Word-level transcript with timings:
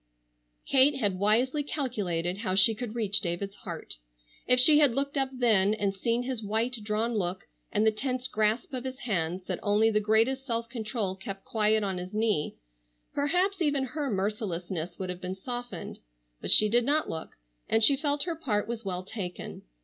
Kate 0.65 0.95
had 0.95 1.19
wisely 1.19 1.61
calculated 1.61 2.37
how 2.39 2.55
she 2.55 2.73
could 2.73 2.95
reach 2.95 3.21
David's 3.21 3.57
heart. 3.57 3.97
If 4.47 4.59
she 4.59 4.79
had 4.79 4.95
looked 4.95 5.15
up 5.15 5.29
then 5.31 5.75
and 5.75 5.93
seen 5.93 6.23
his 6.23 6.41
white, 6.41 6.77
drawn 6.81 7.13
look, 7.13 7.45
and 7.71 7.85
the 7.85 7.91
tense 7.91 8.27
grasp 8.27 8.73
of 8.73 8.83
his 8.83 8.97
hands 9.01 9.43
that 9.43 9.59
only 9.61 9.91
the 9.91 9.99
greatest 9.99 10.43
self 10.43 10.67
control 10.69 11.15
kept 11.15 11.45
quiet 11.45 11.83
on 11.83 11.99
his 11.99 12.15
knee, 12.15 12.55
perhaps 13.13 13.61
even 13.61 13.83
her 13.83 14.09
mercilessness 14.09 14.97
would 14.97 15.11
have 15.11 15.21
been 15.21 15.35
softened. 15.35 15.99
But 16.41 16.49
she 16.49 16.67
did 16.67 16.83
not 16.83 17.07
look, 17.07 17.37
and 17.69 17.83
she 17.83 17.95
felt 17.95 18.23
her 18.23 18.35
part 18.35 18.67
was 18.67 18.83
well 18.83 19.03
taken. 19.03 19.61